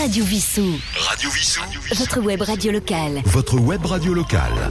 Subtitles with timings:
[0.00, 0.80] Radio Vissou.
[0.96, 1.60] Radio Vissou.
[1.94, 3.20] Votre web radio locale.
[3.26, 4.70] Votre web radio locale.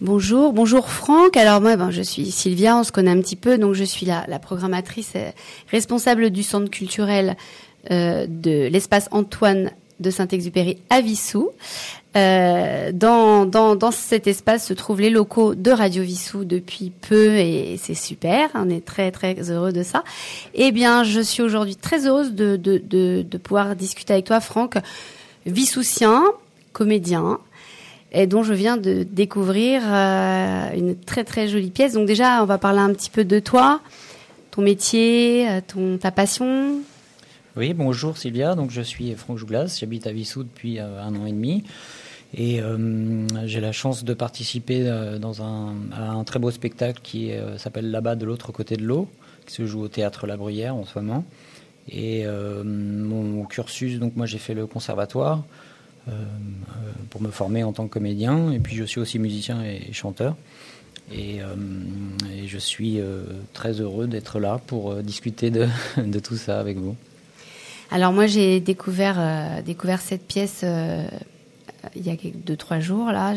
[0.00, 1.36] Bonjour, bonjour Franck.
[1.36, 4.06] Alors moi, ben, je suis Sylvia, on se connaît un petit peu, donc je suis
[4.06, 5.32] la, la programmatrice euh,
[5.72, 7.36] responsable du centre culturel
[7.90, 9.72] euh, de l'espace Antoine
[10.02, 11.50] de Saint-Exupéry à Vissou.
[12.14, 17.36] Euh, dans, dans, dans cet espace se trouvent les locaux de Radio Vissou depuis peu
[17.36, 20.04] et c'est super, on est très très heureux de ça.
[20.52, 24.40] Eh bien, je suis aujourd'hui très heureuse de, de, de, de pouvoir discuter avec toi,
[24.40, 24.76] Franck,
[25.46, 26.22] Vissoucien,
[26.74, 27.38] comédien,
[28.12, 31.94] et dont je viens de découvrir euh, une très très jolie pièce.
[31.94, 33.80] Donc déjà, on va parler un petit peu de toi,
[34.50, 36.80] ton métier, euh, ton ta passion.
[37.54, 38.54] Oui, bonjour Sylvia.
[38.54, 41.64] Donc je suis Franck Jouglas, j'habite à Vissou depuis euh, un an et demi.
[42.32, 47.00] Et euh, j'ai la chance de participer euh, dans un, à un très beau spectacle
[47.02, 49.06] qui s'appelle Là-bas de l'autre côté de l'eau,
[49.44, 51.26] qui se joue au théâtre La Bruyère en ce moment.
[51.90, 52.24] Et
[52.64, 55.42] mon cursus, donc moi j'ai fait le conservatoire
[57.10, 58.50] pour me former en tant que comédien.
[58.52, 60.36] Et puis je suis aussi musicien et, chanteur.
[61.12, 61.40] Et,
[62.46, 63.00] je suis
[63.52, 66.96] très heureux d'être là pour discuter de, tout ça avec vous.
[67.92, 70.64] Alors moi j'ai découvert, euh, cette pièce
[71.94, 73.34] il y a deux trois jours là,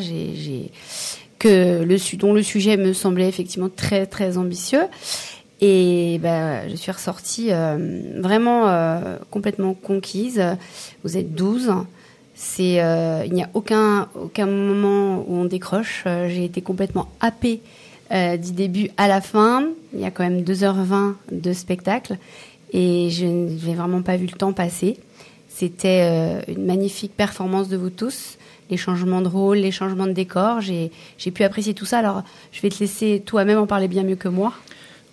[1.39, 4.83] que le dont le sujet me semblait effectivement très très ambitieux
[5.61, 10.43] et ben, je suis ressortie euh, vraiment euh, complètement conquise.
[11.03, 11.71] Vous êtes 12.
[12.35, 16.03] C'est euh, il n'y a aucun aucun moment où on décroche.
[16.05, 17.61] J'ai été complètement happée
[18.11, 19.69] du début à la fin.
[19.93, 22.17] Il y a quand même 2h20 de spectacle
[22.71, 24.97] et je n'ai vraiment pas vu le temps passer.
[25.49, 28.37] C'était une magnifique performance de vous tous
[28.69, 30.61] les changements de rôle, les changements de décor.
[30.61, 31.99] J'ai pu apprécier tout ça.
[31.99, 34.53] Alors, je vais te laisser toi-même en parler bien mieux que moi.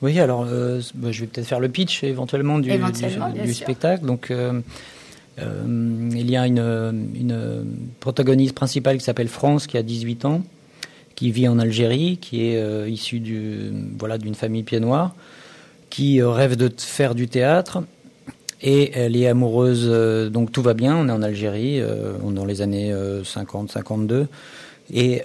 [0.00, 3.55] Oui, alors euh, bah, je vais peut-être faire le pitch éventuellement du, éventuellement, du, du
[3.55, 4.05] spectacle.
[4.05, 4.61] Donc, euh,
[5.39, 6.58] euh, il y a une,
[7.14, 7.64] une,
[8.00, 10.42] protagoniste principale qui s'appelle France, qui a 18 ans,
[11.14, 15.14] qui vit en Algérie, qui est euh, issue du, voilà, d'une famille pied noir,
[15.92, 17.83] qui rêve de faire du théâtre.
[18.63, 22.47] Et elle est amoureuse, euh, donc tout va bien, on est en Algérie, euh, dans
[22.47, 22.95] les années
[23.25, 24.27] 50-52, euh,
[24.91, 25.23] et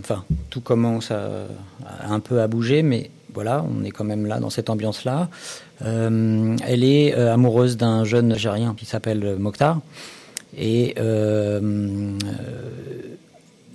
[0.00, 4.50] enfin, tout commence un peu à bouger, mais voilà, on est quand même là, dans
[4.50, 5.28] cette ambiance-là.
[5.80, 9.80] elle est amoureuse d'un jeune Algérien qui s'appelle Mokhtar,
[10.56, 10.94] et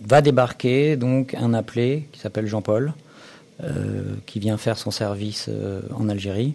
[0.07, 2.93] va débarquer donc un appelé qui s'appelle Jean-Paul,
[4.25, 5.49] qui vient faire son service
[5.93, 6.53] en Algérie.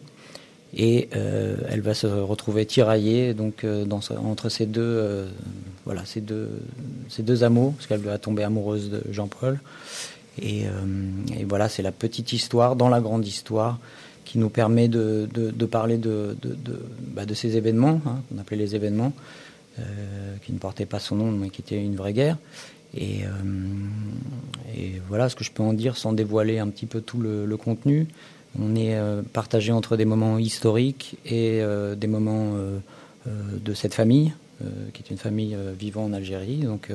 [0.76, 3.86] Et euh, elle va se retrouver tiraillée donc euh,
[4.24, 5.28] entre ces deux euh,
[5.84, 6.48] voilà ces deux
[7.08, 9.60] ces deux amours parce qu'elle va tomber amoureuse de Jean-Paul.
[10.42, 10.64] Et,
[11.48, 13.78] voilà c'est la petite histoire dans la grande histoire
[14.24, 15.28] qui nous permet de,
[15.70, 16.80] parler de de,
[17.14, 19.12] bah, ces événements hein, qu'on appelait les événements
[20.44, 22.36] qui ne portaient pas son nom mais qui étaient une vraie guerre
[22.96, 23.24] et,
[24.76, 27.56] et voilà ce que je peux en dire sans dévoiler un petit peu tout le,
[27.56, 28.08] contenu
[28.60, 32.78] on est euh, partagé entre des moments historiques et euh, des moments euh,
[33.26, 34.32] de cette famille,
[34.92, 36.58] qui est une famille vivant en Algérie.
[36.58, 36.90] Donc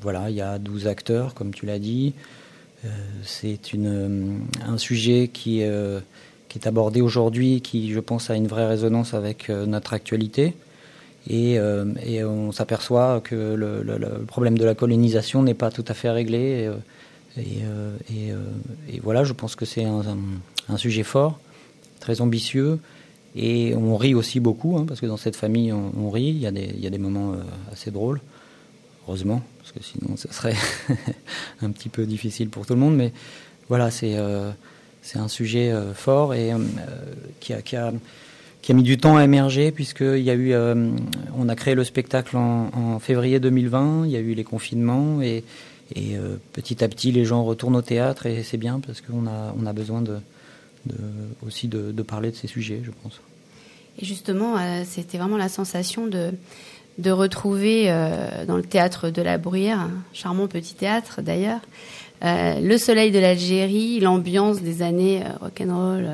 [0.00, 2.12] voilà, il y a 12 acteurs, comme tu l'as dit.
[3.22, 5.62] C'est un sujet qui,
[6.48, 10.54] qui est abordé aujourd'hui, qui, je pense, a une vraie résonance avec notre actualité.
[11.28, 11.58] Et,
[12.06, 16.70] et on s'aperçoit que le, problème de la colonisation n'est pas tout à fait réglé.
[17.36, 18.36] Et, euh, euh,
[19.02, 21.38] voilà, je pense que c'est un, sujet fort,
[22.00, 22.78] très ambitieux.
[23.36, 26.30] Et on rit aussi beaucoup, hein, parce que dans cette famille, on, rit.
[26.30, 28.20] Il y a des, moments euh, assez drôles,
[29.06, 30.56] heureusement, parce que sinon, ce serait
[31.62, 32.96] un petit peu difficile pour tout le monde.
[32.96, 33.12] Mais
[33.68, 34.50] voilà, c'est euh,
[35.14, 36.58] un sujet euh, fort et euh,
[37.40, 37.92] qui, a,
[38.68, 41.84] qui a mis du temps à émerger, puisqu'il y a eu, on a créé le
[41.84, 45.42] spectacle en, février 2020, il y a eu les confinements et
[45.96, 49.54] euh, petit à petit, les gens retournent au théâtre et c'est bien parce qu'on a,
[49.58, 50.04] on a besoin
[51.46, 53.22] aussi de, parler de ces sujets, je pense.
[54.02, 56.34] Et justement, euh, c'était vraiment la sensation de,
[56.98, 61.60] de retrouver euh, dans le théâtre de la Bruyère, un charmant petit théâtre d'ailleurs,
[62.24, 66.10] euh, le soleil de l'Algérie, l'ambiance des années euh, rock'n'roll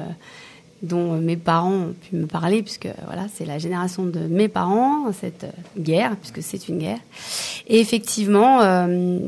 [0.85, 5.13] dont mes parents ont pu me parler, puisque voilà, c'est la génération de mes parents,
[5.13, 5.47] cette
[5.79, 7.01] guerre, puisque c'est une guerre.
[7.67, 9.19] Et effectivement, euh,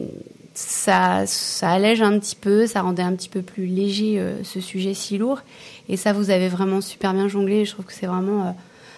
[0.54, 4.60] ça, ça allège un petit peu, ça rendait un petit peu plus léger euh, ce
[4.60, 5.40] sujet si lourd.
[5.88, 7.64] Et ça, vous avez vraiment super bien jonglé.
[7.64, 8.46] Je trouve que c'est vraiment.
[8.46, 8.50] Euh,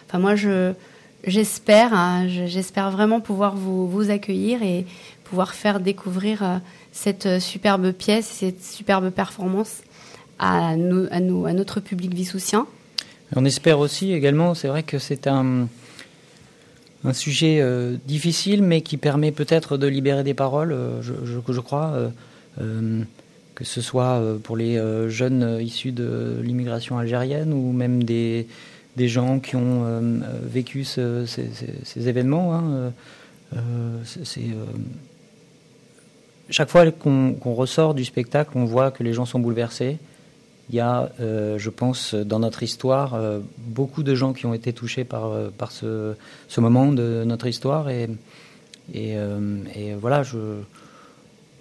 [0.07, 0.73] enfin, moi, je
[1.25, 4.87] j'espère, hein, j'espère vraiment pouvoir vous, accueillir et
[5.25, 6.57] pouvoir faire découvrir euh,
[6.93, 9.83] cette superbe pièce, cette superbe performance
[10.39, 12.67] à, notre public vissoucien.
[13.37, 15.69] On espère aussi également, c'est vrai que c'est un,
[17.13, 22.11] sujet euh, difficile, mais qui permet peut-être de libérer des paroles, euh, je, crois,
[22.61, 23.03] euh,
[23.55, 28.47] que ce soit pour les jeunes issus de l'immigration algérienne ou même des,
[28.97, 32.55] gens qui ont vécu ce, ces, événements.
[32.55, 32.93] Hein,
[36.51, 39.99] chaque fois qu'on qu ressort du spectacle, on voit que les gens sont bouleversés.
[40.71, 44.53] Il y a, euh, je pense, dans notre histoire, euh, beaucoup de gens qui ont
[44.53, 46.15] été touchés par, euh, par ce,
[46.47, 47.89] ce moment de notre histoire.
[47.89, 48.09] Et,
[48.95, 49.15] et,
[50.01, 50.39] voilà, je,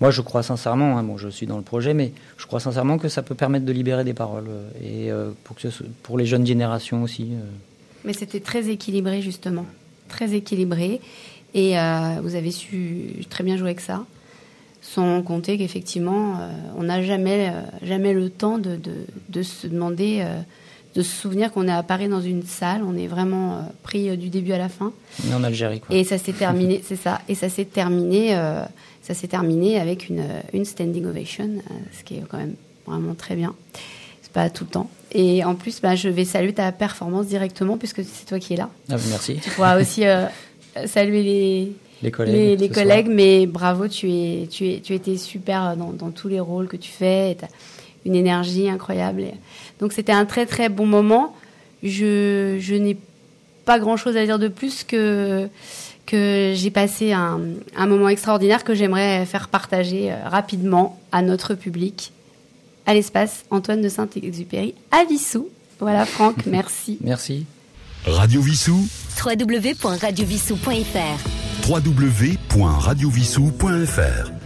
[0.02, 2.98] moi je crois sincèrement, hein, bon, je suis dans le projet, mais je crois sincèrement
[2.98, 4.50] que ça peut permettre de libérer des paroles.
[4.84, 5.10] Et
[5.44, 5.68] pour, que
[6.04, 7.32] pour les jeunes générations aussi.
[8.04, 9.66] Mais c'était très équilibré, justement.
[10.10, 11.02] Très équilibré.
[11.54, 11.76] Et
[12.22, 14.06] vous avez su très bien jouer avec ça
[14.82, 18.94] sans compter qu'effectivement, euh, on n'a jamais, euh, jamais le temps de, de,
[19.30, 20.40] de se demander, euh,
[20.96, 24.30] de se souvenir qu'on est à Paris dans une salle, on est vraiment pris du
[24.30, 24.94] début à la fin.
[25.30, 25.96] Est en Algérie, quoi.
[25.96, 28.30] Et ça s'est terminé, c'est ça, et ça s'est terminé,
[29.02, 31.50] ça s'est terminé avec une, une standing ovation,
[31.98, 32.56] ce qui est quand même
[32.88, 33.54] vraiment très bien.
[34.24, 34.90] C'est pas tout le temps.
[35.12, 38.58] Et en plus, bah, je vais saluer ta performance directement puisque c'est toi qui es
[38.58, 38.70] là.
[38.90, 39.40] Ah, merci.
[39.44, 40.04] Tu pourras aussi
[40.88, 42.36] saluer les les collègues.
[42.36, 43.16] Les, les collègues, soir.
[43.16, 46.78] mais bravo, tu es, tu es, tu étais super dans, dans tous les rôles que
[46.78, 47.36] tu fais.
[47.38, 47.50] Tu as
[48.06, 49.22] une énergie incroyable.
[49.22, 49.34] Et
[49.80, 51.36] donc c'était un très très bon moment.
[51.84, 52.98] Je, je n'ai
[53.66, 55.50] pas grand chose à dire de plus que
[56.06, 57.42] que j'ai passé un,
[57.76, 62.14] un, moment extraordinaire que j'aimerais faire partager rapidement à notre public.
[62.86, 65.50] À l'espace Antoine de Saint-Exupéry à Vissou.
[65.80, 66.98] Voilà Franck, merci.
[67.02, 67.46] merci.
[68.06, 68.88] Radio Vissou.
[69.22, 74.37] www.radiovissou.fr www.radiovissou.fr